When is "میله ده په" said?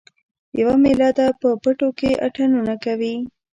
0.83-1.49